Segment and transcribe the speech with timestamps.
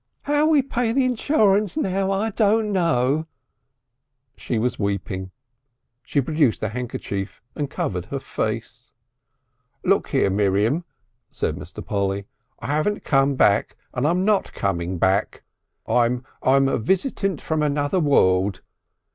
[0.25, 3.27] "'Ow we'll pay back the insurance now I don't know."
[4.35, 5.29] She was weeping.
[6.03, 8.93] She produced a handkerchief and covered her face.
[9.83, 10.85] "Look here, Miriam,"
[11.29, 11.85] said Mr.
[11.85, 12.25] Polly.
[12.57, 15.43] "I haven't come back and I'm not coming back.
[15.87, 18.61] I'm I'm a Visitant from Another World.